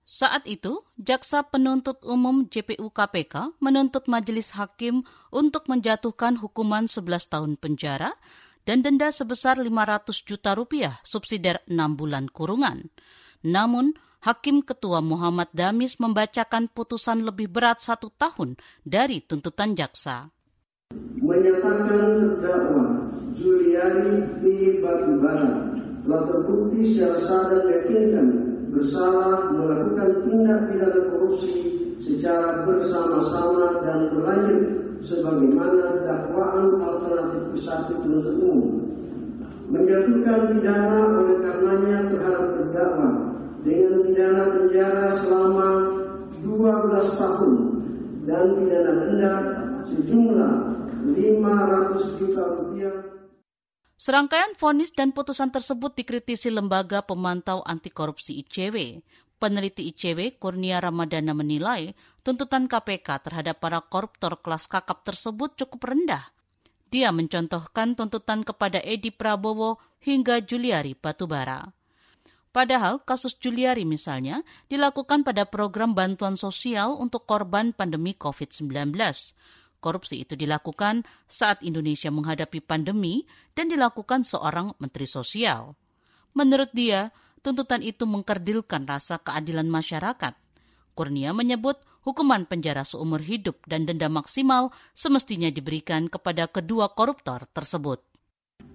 Saat 0.04 0.44
itu, 0.44 0.84
Jaksa 1.00 1.48
Penuntut 1.48 1.96
Umum 2.04 2.44
JPU 2.44 2.92
KPK 2.92 3.56
menuntut 3.56 4.04
majelis 4.04 4.52
hakim 4.52 5.00
untuk 5.32 5.64
menjatuhkan 5.64 6.36
hukuman 6.36 6.84
11 6.84 7.32
tahun 7.32 7.56
penjara 7.56 8.12
dan 8.68 8.84
denda 8.84 9.08
sebesar 9.08 9.56
500 9.56 10.12
juta 10.28 10.52
rupiah 10.52 11.00
subsidiar 11.08 11.64
6 11.64 11.80
bulan 11.96 12.28
kurungan. 12.28 12.92
Namun, 13.40 13.96
Hakim 14.20 14.60
Ketua 14.60 15.00
Muhammad 15.00 15.48
Damis 15.56 15.96
membacakan 15.96 16.68
putusan 16.68 17.24
lebih 17.24 17.48
berat 17.48 17.80
satu 17.80 18.12
tahun 18.12 18.60
dari 18.84 19.24
tuntutan 19.24 19.72
jaksa. 19.72 20.28
Menyatakan 21.24 22.36
terdakwa 22.36 23.08
Juliari 23.32 24.28
B. 24.44 24.44
Batubara 24.84 25.72
telah 26.04 26.22
terbukti 26.28 26.84
secara 26.84 27.16
sadar 27.16 27.64
yakinkan 27.64 28.28
bersalah 28.68 29.56
melakukan 29.56 30.10
tindak 30.28 30.68
pidana 30.68 31.00
korupsi 31.08 31.56
secara 31.96 32.68
bersama-sama 32.68 33.80
dan 33.88 34.12
berlanjut 34.12 34.62
sebagaimana 35.00 36.04
dakwaan 36.04 36.76
alternatif 36.76 37.56
satu 37.56 38.04
penuntut 38.04 38.36
umum 38.36 38.84
menjatuhkan 39.72 40.52
pidana 40.52 41.08
oleh 41.08 41.40
karenanya 41.40 41.98
terhadap 42.12 42.46
terdakwa 42.52 43.30
dengan 43.60 44.08
pidana 44.08 44.44
penjara 44.56 45.08
selama 45.12 45.68
12 46.40 47.20
tahun 47.20 47.54
dan 48.24 48.44
pidana 48.56 48.92
denda 48.96 49.34
sejumlah 49.84 50.54
500 51.12 52.18
juta 52.20 52.42
rupiah 52.56 52.96
Serangkaian 54.00 54.56
vonis 54.56 54.96
dan 54.96 55.12
putusan 55.12 55.52
tersebut 55.52 55.92
dikritisi 55.92 56.48
Lembaga 56.48 57.04
Pemantau 57.04 57.60
Anti 57.68 57.92
Korupsi 57.92 58.40
ICW. 58.40 59.04
Peneliti 59.36 59.92
ICW, 59.92 60.40
Kurnia 60.40 60.80
Ramadana 60.80 61.36
menilai 61.36 61.92
tuntutan 62.24 62.64
KPK 62.64 63.28
terhadap 63.28 63.60
para 63.60 63.84
koruptor 63.84 64.40
kelas 64.40 64.72
kakap 64.72 65.04
tersebut 65.04 65.52
cukup 65.52 65.92
rendah. 65.92 66.32
Dia 66.88 67.12
mencontohkan 67.12 67.92
tuntutan 67.92 68.40
kepada 68.40 68.80
Edi 68.80 69.12
Prabowo 69.12 69.76
hingga 70.00 70.40
Juliari 70.40 70.96
Batubara. 70.96 71.68
Padahal 72.50 72.98
kasus 73.06 73.38
Juliari 73.38 73.86
misalnya 73.86 74.42
dilakukan 74.66 75.22
pada 75.22 75.46
program 75.46 75.94
bantuan 75.94 76.34
sosial 76.34 76.98
untuk 76.98 77.22
korban 77.22 77.70
pandemi 77.70 78.10
COVID-19. 78.18 78.90
Korupsi 79.78 80.26
itu 80.26 80.34
dilakukan 80.34 81.06
saat 81.30 81.62
Indonesia 81.62 82.10
menghadapi 82.10 82.58
pandemi 82.58 83.22
dan 83.54 83.70
dilakukan 83.70 84.26
seorang 84.26 84.74
menteri 84.82 85.06
sosial. 85.06 85.78
Menurut 86.34 86.74
dia, 86.74 87.14
tuntutan 87.40 87.86
itu 87.86 88.02
mengkerdilkan 88.02 88.82
rasa 88.82 89.22
keadilan 89.22 89.70
masyarakat. 89.70 90.34
Kurnia 90.98 91.30
menyebut 91.30 91.78
hukuman 92.02 92.50
penjara 92.50 92.82
seumur 92.82 93.22
hidup 93.22 93.62
dan 93.70 93.86
denda 93.86 94.10
maksimal 94.10 94.74
semestinya 94.90 95.48
diberikan 95.54 96.10
kepada 96.10 96.50
kedua 96.50 96.92
koruptor 96.92 97.46
tersebut. 97.54 98.09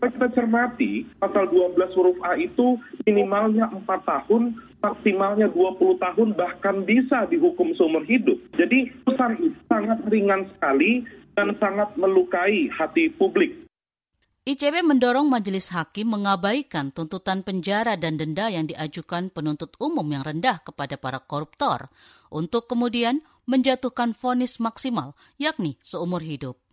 Kita 0.06 0.30
cermati, 0.32 1.02
pasal 1.18 1.50
12 1.50 1.98
huruf 1.98 2.18
A 2.22 2.38
itu 2.38 2.78
minimalnya 3.10 3.68
4 3.74 3.84
tahun, 4.06 4.54
maksimalnya 4.80 5.50
20 5.50 5.98
tahun, 5.98 6.30
bahkan 6.38 6.86
bisa 6.86 7.26
dihukum 7.26 7.74
seumur 7.74 8.06
hidup. 8.06 8.38
Jadi 8.54 8.94
putusan 9.02 9.34
itu 9.42 9.60
sangat 9.66 10.00
ringan 10.08 10.46
sekali 10.56 11.04
dan 11.34 11.58
sangat 11.58 11.92
melukai 11.98 12.72
hati 12.72 13.12
publik. 13.18 13.66
ICW 14.46 14.86
mendorong 14.86 15.26
majelis 15.26 15.74
hakim 15.74 16.14
mengabaikan 16.14 16.94
tuntutan 16.94 17.42
penjara 17.42 17.98
dan 17.98 18.22
denda 18.22 18.46
yang 18.46 18.70
diajukan 18.70 19.34
penuntut 19.34 19.74
umum 19.82 20.06
yang 20.06 20.22
rendah 20.22 20.62
kepada 20.62 21.02
para 21.02 21.18
koruptor, 21.18 21.90
untuk 22.30 22.70
kemudian 22.70 23.26
menjatuhkan 23.50 24.14
vonis 24.14 24.62
maksimal, 24.62 25.18
yakni 25.42 25.82
seumur 25.82 26.22
hidup. 26.22 26.65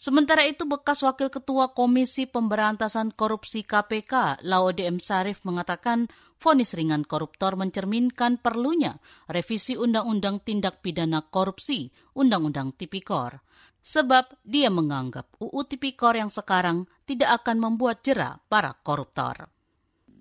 Sementara 0.00 0.48
itu, 0.48 0.64
bekas 0.64 1.04
Wakil 1.04 1.28
Ketua 1.28 1.76
Komisi 1.76 2.24
Pemberantasan 2.24 3.12
Korupsi 3.12 3.68
KPK, 3.68 4.40
Laude 4.48 4.88
M. 4.88 4.96
Sarif 4.96 5.44
mengatakan 5.44 6.08
vonis 6.40 6.72
ringan 6.72 7.04
koruptor 7.04 7.60
mencerminkan 7.60 8.40
perlunya 8.40 8.96
revisi 9.28 9.76
Undang-Undang 9.76 10.40
Tindak 10.40 10.80
Pidana 10.80 11.20
Korupsi, 11.20 11.92
Undang-Undang 12.16 12.80
Tipikor. 12.80 13.44
Sebab 13.84 14.40
dia 14.40 14.72
menganggap 14.72 15.36
UU 15.36 15.68
Tipikor 15.68 16.16
yang 16.16 16.32
sekarang 16.32 16.88
tidak 17.04 17.44
akan 17.44 17.60
membuat 17.60 18.00
jera 18.00 18.40
para 18.48 18.72
koruptor. 18.80 19.52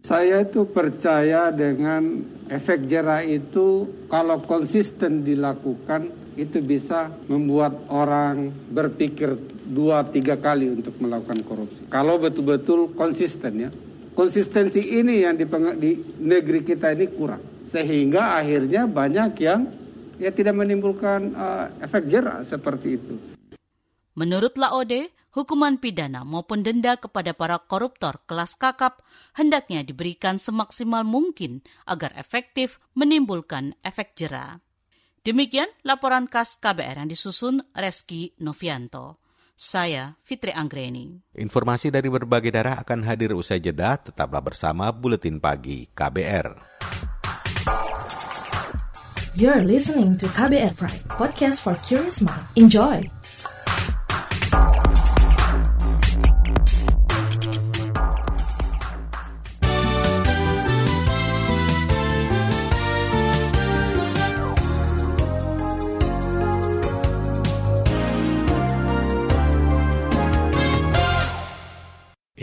Saya 0.04 0.44
itu 0.44 0.68
percaya 0.68 1.56
dengan 1.56 2.20
efek 2.52 2.84
jera 2.84 3.24
itu 3.24 3.88
kalau 4.12 4.44
konsisten 4.44 5.24
dilakukan 5.24 6.12
itu 6.36 6.60
bisa 6.64 7.12
membuat 7.32 7.88
orang 7.92 8.52
berpikir 8.72 9.59
dua 9.70 10.02
tiga 10.02 10.36
kali 10.42 10.74
untuk 10.74 10.98
melakukan 10.98 11.46
korupsi. 11.46 11.86
Kalau 11.94 12.18
betul-betul 12.18 12.98
konsisten 12.98 13.70
ya. 13.70 13.72
Konsistensi 14.18 15.00
ini 15.00 15.24
yang 15.24 15.40
di, 15.40 15.96
negeri 16.20 16.66
kita 16.66 16.92
ini 16.92 17.08
kurang. 17.08 17.40
Sehingga 17.64 18.36
akhirnya 18.36 18.84
banyak 18.90 19.32
yang 19.40 19.70
ya 20.20 20.34
tidak 20.36 20.60
menimbulkan 20.60 21.32
uh, 21.38 21.66
efek 21.80 22.10
jerah 22.12 22.44
seperti 22.44 23.00
itu. 23.00 23.16
Menurut 24.20 24.60
Laode, 24.60 25.16
hukuman 25.32 25.80
pidana 25.80 26.28
maupun 26.28 26.68
denda 26.68 27.00
kepada 27.00 27.32
para 27.32 27.56
koruptor 27.64 28.20
kelas 28.28 28.60
kakap 28.60 29.00
hendaknya 29.40 29.88
diberikan 29.88 30.36
semaksimal 30.36 31.08
mungkin 31.08 31.64
agar 31.88 32.12
efektif 32.20 32.84
menimbulkan 33.00 33.80
efek 33.88 34.20
jerah. 34.20 34.60
Demikian 35.24 35.72
laporan 35.88 36.28
khas 36.28 36.60
KBR 36.60 37.06
yang 37.06 37.10
disusun 37.12 37.64
Reski 37.72 38.36
Novianto. 38.44 39.20
Saya 39.60 40.16
Fitri 40.24 40.56
Anggreni. 40.56 41.20
Informasi 41.36 41.92
dari 41.92 42.08
berbagai 42.08 42.48
daerah 42.48 42.80
akan 42.80 43.04
hadir 43.04 43.36
usai 43.36 43.60
jeda, 43.60 44.00
tetaplah 44.00 44.40
bersama 44.40 44.88
Buletin 44.96 45.36
Pagi 45.36 45.84
KBR. 45.92 46.56
You're 49.36 49.68
listening 49.68 50.16
to 50.24 50.32
KBR 50.32 50.80
Pride, 50.80 51.04
podcast 51.12 51.60
for 51.60 51.76
curious 51.84 52.24
mind. 52.24 52.48
Enjoy! 52.56 53.19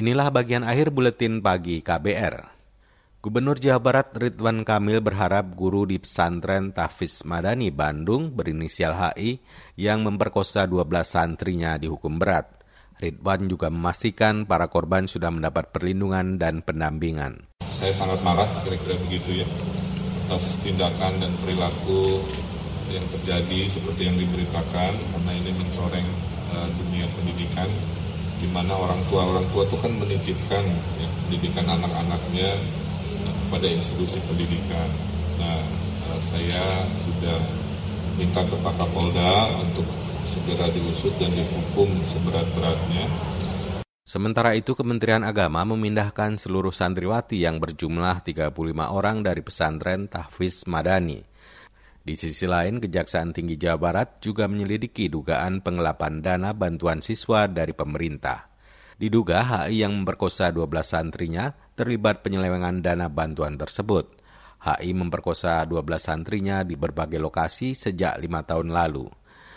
Inilah 0.06 0.30
bagian 0.30 0.62
akhir 0.62 0.94
buletin 0.94 1.42
pagi 1.42 1.82
KBR. 1.82 2.38
Gubernur 3.18 3.58
Jawa 3.58 3.82
Barat 3.82 4.14
Ridwan 4.14 4.62
Kamil 4.62 5.02
berharap 5.02 5.50
guru 5.58 5.82
di 5.82 5.98
pesantren 5.98 6.70
Tafiz 6.70 7.26
Madani 7.26 7.74
Bandung 7.74 8.30
berinisial 8.30 8.94
HI 8.94 9.42
yang 9.74 10.06
memperkosa 10.06 10.70
12 10.70 10.86
santrinya 11.02 11.74
dihukum 11.74 12.22
berat. 12.22 12.46
Ridwan 13.02 13.50
juga 13.50 13.66
memastikan 13.66 14.46
para 14.46 14.70
korban 14.70 15.10
sudah 15.10 15.34
mendapat 15.34 15.74
perlindungan 15.74 16.38
dan 16.38 16.62
pendampingan. 16.62 17.42
Saya 17.66 17.90
sangat 17.90 18.22
marah 18.22 18.46
kira-kira 18.62 18.94
begitu 19.10 19.42
ya 19.42 19.46
atas 20.30 20.54
tindakan 20.62 21.18
dan 21.18 21.34
perilaku 21.42 22.22
yang 22.94 23.02
terjadi 23.10 23.58
seperti 23.66 24.06
yang 24.06 24.14
diberitakan 24.22 24.92
karena 24.94 25.32
ini 25.34 25.50
mencoreng 25.50 26.06
uh, 26.54 26.68
dunia 26.78 27.10
pendidikan 27.10 27.66
di 28.36 28.48
mana 28.52 28.76
orang 28.76 29.00
tua 29.08 29.24
orang 29.24 29.46
tua 29.52 29.64
itu 29.64 29.76
kan 29.80 29.92
menitipkan 29.96 30.64
ya, 31.00 31.08
pendidikan 31.26 31.66
anak-anaknya 31.66 32.50
kepada 33.46 33.66
institusi 33.70 34.18
pendidikan. 34.26 34.88
Nah, 35.38 35.60
eh, 36.10 36.18
saya 36.20 36.64
sudah 37.06 37.38
minta 38.18 38.42
ke 38.42 38.56
Pak 38.58 38.74
Kapolda 38.74 39.48
untuk 39.62 39.86
segera 40.26 40.66
diusut 40.74 41.14
dan 41.22 41.30
dihukum 41.30 41.86
seberat-beratnya. 42.02 43.06
Sementara 44.06 44.54
itu 44.54 44.74
Kementerian 44.78 45.26
Agama 45.26 45.66
memindahkan 45.66 46.38
seluruh 46.38 46.70
santriwati 46.70 47.42
yang 47.42 47.58
berjumlah 47.58 48.22
35 48.22 48.54
orang 48.94 49.22
dari 49.26 49.42
pesantren 49.42 50.06
Tahfiz 50.06 50.62
Madani. 50.70 51.35
Di 52.06 52.14
sisi 52.14 52.46
lain, 52.46 52.78
Kejaksaan 52.78 53.34
Tinggi 53.34 53.58
Jawa 53.58 53.82
Barat 53.82 54.22
juga 54.22 54.46
menyelidiki 54.46 55.10
dugaan 55.10 55.58
pengelapan 55.58 56.22
dana 56.22 56.54
bantuan 56.54 57.02
siswa 57.02 57.50
dari 57.50 57.74
pemerintah. 57.74 58.46
Diduga 58.94 59.42
HI 59.42 59.82
yang 59.82 59.90
memperkosa 59.90 60.54
12 60.54 60.86
santrinya 60.86 61.50
terlibat 61.74 62.22
penyelewengan 62.22 62.78
dana 62.78 63.10
bantuan 63.10 63.58
tersebut. 63.58 64.22
HI 64.62 64.94
memperkosa 64.94 65.66
12 65.66 65.82
santrinya 65.98 66.62
di 66.62 66.78
berbagai 66.78 67.18
lokasi 67.18 67.74
sejak 67.74 68.22
lima 68.22 68.46
tahun 68.46 68.70
lalu. 68.70 69.10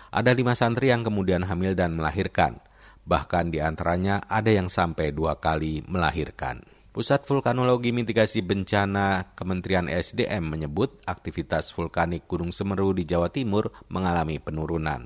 Ada 0.10 0.34
lima 0.34 0.58
santri 0.58 0.90
yang 0.90 1.06
kemudian 1.06 1.46
hamil 1.46 1.78
dan 1.78 1.94
melahirkan. 1.94 2.58
Bahkan 3.06 3.54
di 3.54 3.62
antaranya 3.62 4.26
ada 4.26 4.50
yang 4.50 4.74
sampai 4.74 5.14
dua 5.14 5.38
kali 5.38 5.86
melahirkan. 5.86 6.79
Pusat 6.90 7.22
Vulkanologi 7.30 7.94
Mitigasi 7.94 8.42
Bencana 8.42 9.38
Kementerian 9.38 9.86
SDM 9.86 10.42
menyebut 10.42 10.98
aktivitas 11.06 11.70
vulkanik 11.70 12.26
Gunung 12.26 12.50
Semeru 12.50 12.98
di 12.98 13.06
Jawa 13.06 13.30
Timur 13.30 13.70
mengalami 13.94 14.42
penurunan. 14.42 15.06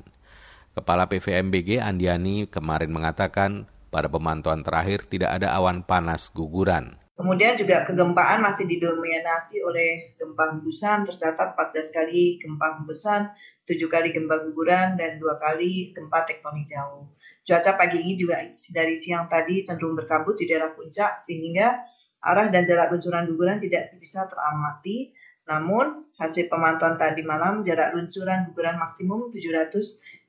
Kepala 0.71 1.11
PVMBG 1.11 1.83
Andiani 1.83 2.47
kemarin 2.47 2.87
mengatakan 2.87 3.67
pada 3.91 4.07
pemantauan 4.07 4.63
terakhir 4.63 5.11
tidak 5.11 5.35
ada 5.35 5.51
awan 5.59 5.83
panas 5.83 6.31
guguran. 6.31 6.95
Kemudian 7.19 7.59
juga 7.59 7.83
kegempaan 7.83 8.39
masih 8.39 8.63
didominasi 8.63 9.59
oleh 9.59 10.15
gempa 10.15 10.55
hembusan, 10.55 11.03
tercatat 11.03 11.51
14 11.51 11.91
kali 11.91 12.39
gempa 12.39 12.79
hembusan, 12.79 13.27
7 13.67 13.91
kali 13.91 14.15
gempa 14.15 14.39
guguran, 14.39 14.95
dan 14.95 15.19
2 15.19 15.35
kali 15.35 15.91
gempa 15.91 16.23
tektonik 16.23 16.63
jauh. 16.63 17.11
Cuaca 17.43 17.75
pagi 17.75 17.99
ini 17.99 18.15
juga 18.15 18.39
dari 18.71 18.95
siang 18.95 19.27
tadi 19.27 19.67
cenderung 19.67 19.99
berkabut 19.99 20.39
di 20.39 20.47
daerah 20.47 20.71
puncak 20.71 21.19
sehingga 21.19 21.75
arah 22.23 22.47
dan 22.47 22.63
jarak 22.63 22.95
luncuran 22.95 23.27
guguran 23.27 23.59
tidak 23.59 23.99
bisa 23.99 24.23
teramati. 24.31 25.11
Namun, 25.43 26.07
hasil 26.15 26.47
pemantauan 26.47 26.95
tadi 26.95 27.19
malam 27.19 27.67
jarak 27.67 27.91
luncuran 27.91 28.47
guguran 28.47 28.79
maksimum 28.79 29.27
700 29.27 29.75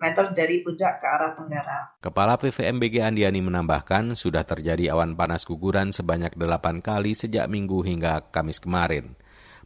meter 0.02 0.34
dari 0.34 0.66
puncak 0.66 0.98
ke 0.98 1.06
arah 1.06 1.38
tenggara. 1.38 1.78
Kepala 2.02 2.34
PVMBG 2.34 2.98
Andiani 2.98 3.38
menambahkan 3.38 4.18
sudah 4.18 4.42
terjadi 4.42 4.90
awan 4.90 5.14
panas 5.14 5.46
guguran 5.46 5.94
sebanyak 5.94 6.34
8 6.34 6.82
kali 6.82 7.14
sejak 7.14 7.46
minggu 7.46 7.78
hingga 7.86 8.26
Kamis 8.34 8.58
kemarin. 8.58 9.14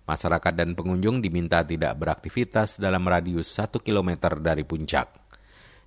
Masyarakat 0.04 0.52
dan 0.52 0.76
pengunjung 0.76 1.24
diminta 1.24 1.64
tidak 1.64 1.96
beraktivitas 1.96 2.76
dalam 2.76 3.08
radius 3.08 3.48
1 3.56 3.72
km 3.80 4.36
dari 4.44 4.68
puncak. 4.68 5.27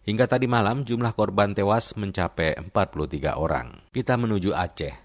Hingga 0.01 0.25
tadi 0.25 0.49
malam 0.49 0.81
jumlah 0.81 1.13
korban 1.13 1.53
tewas 1.53 1.93
mencapai 1.93 2.57
43 2.57 3.37
orang. 3.37 3.85
Kita 3.93 4.17
menuju 4.17 4.49
Aceh. 4.49 4.97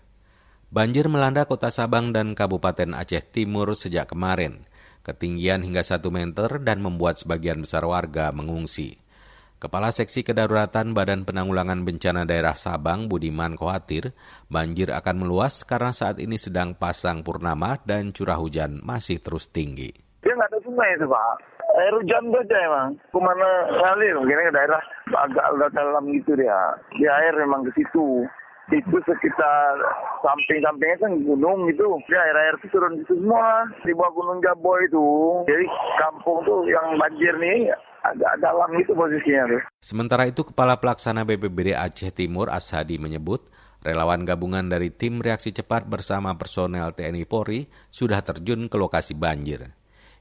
Banjir 0.72 1.12
melanda 1.12 1.44
kota 1.44 1.68
Sabang 1.68 2.16
dan 2.16 2.32
Kabupaten 2.32 2.96
Aceh 2.96 3.20
Timur 3.28 3.76
sejak 3.76 4.08
kemarin. 4.08 4.64
Ketinggian 5.04 5.60
hingga 5.68 5.84
1 5.84 6.00
meter 6.08 6.48
dan 6.64 6.80
membuat 6.80 7.20
sebagian 7.20 7.60
besar 7.60 7.84
warga 7.84 8.32
mengungsi. 8.32 8.96
Kepala 9.60 9.92
Seksi 9.92 10.24
Kedaruratan 10.24 10.96
Badan 10.96 11.28
Penanggulangan 11.28 11.84
Bencana 11.84 12.24
Daerah 12.24 12.56
Sabang, 12.56 13.04
Budiman, 13.04 13.52
khawatir 13.52 14.16
banjir 14.48 14.96
akan 14.96 15.28
meluas 15.28 15.60
karena 15.68 15.92
saat 15.92 16.24
ini 16.24 16.40
sedang 16.40 16.72
pasang 16.72 17.20
purnama 17.20 17.76
dan 17.84 18.16
curah 18.16 18.40
hujan 18.40 18.80
masih 18.80 19.20
terus 19.20 19.52
tinggi. 19.52 20.05
Dia 20.26 20.34
nggak 20.34 20.50
ada 20.50 20.58
sungai 20.66 20.98
itu, 20.98 21.06
Pak 21.06 21.56
air 21.76 21.92
hujan 21.92 22.24
saja 22.32 22.56
emang. 22.64 22.88
Ke 23.12 23.18
mana 23.20 23.48
ngalir, 23.68 24.14
mungkin 24.16 24.48
ke 24.48 24.54
daerah 24.54 24.82
agak 25.12 25.70
dalam 25.76 26.04
gitu 26.14 26.32
dia. 26.38 26.76
Di 26.96 27.04
air 27.06 27.34
memang 27.36 27.68
ke 27.68 27.70
situ. 27.76 28.24
Itu 28.66 28.98
sekitar 29.06 29.78
samping-sampingnya 30.26 30.98
kan 30.98 31.12
gunung 31.22 31.70
gitu. 31.70 31.86
Ya 32.10 32.18
air-air 32.18 32.58
itu 32.58 32.66
turun 32.74 32.98
gitu 32.98 33.14
semua. 33.14 33.62
Di 33.86 33.94
bawah 33.94 34.10
gunung 34.10 34.38
Jabo 34.42 34.74
itu. 34.82 35.06
Jadi 35.46 35.66
kampung 36.02 36.42
tuh 36.42 36.66
yang 36.66 36.98
banjir 36.98 37.30
nih 37.38 37.70
agak 38.02 38.34
dalam 38.42 38.70
itu 38.74 38.90
posisinya 38.90 39.54
tuh. 39.54 39.62
Sementara 39.78 40.26
itu 40.26 40.42
Kepala 40.42 40.82
Pelaksana 40.82 41.22
BPBD 41.22 41.78
Aceh 41.78 42.10
Timur 42.10 42.50
Ashadi 42.50 42.98
menyebut 42.98 43.46
Relawan 43.86 44.26
gabungan 44.26 44.66
dari 44.66 44.90
tim 44.90 45.22
reaksi 45.22 45.54
cepat 45.54 45.86
bersama 45.86 46.34
personel 46.34 46.90
TNI 46.90 47.22
Polri 47.22 47.70
sudah 47.94 48.18
terjun 48.18 48.66
ke 48.66 48.74
lokasi 48.74 49.14
banjir. 49.14 49.70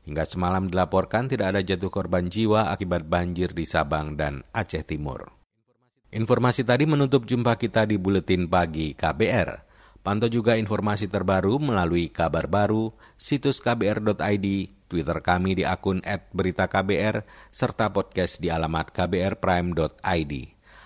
Hingga 0.06 0.24
semalam 0.30 0.70
dilaporkan 0.70 1.26
tidak 1.26 1.58
ada 1.58 1.62
jatuh 1.66 1.90
korban 1.90 2.30
jiwa 2.30 2.70
akibat 2.70 3.10
banjir 3.10 3.58
di 3.58 3.66
Sabang 3.66 4.14
dan 4.14 4.46
Aceh 4.54 4.86
Timur. 4.86 5.34
Informasi 6.14 6.62
tadi 6.62 6.86
menutup 6.86 7.26
jumpa 7.26 7.58
kita 7.58 7.90
di 7.90 7.98
Buletin 7.98 8.46
Pagi 8.46 8.94
KBR. 8.94 9.66
Pantau 10.06 10.30
juga 10.30 10.54
informasi 10.54 11.10
terbaru 11.10 11.58
melalui 11.58 12.14
kabar 12.14 12.46
baru, 12.46 12.94
situs 13.18 13.58
kbr.id, 13.58 14.48
Twitter 14.86 15.18
kami 15.26 15.58
di 15.58 15.66
akun 15.66 16.06
@beritaKBR, 16.06 17.26
serta 17.50 17.90
podcast 17.90 18.38
di 18.38 18.54
alamat 18.54 18.94
kbrprime.id. 18.94 20.34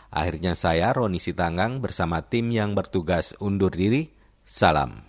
Akhirnya 0.10 0.55
saya, 0.55 0.95
Roni 0.95 1.19
Sitanggang, 1.19 1.84
bersama 1.84 2.23
tim 2.23 2.47
yang 2.55 2.71
bertugas 2.71 3.36
undur 3.43 3.75
diri. 3.75 4.15
Salam. 4.47 5.09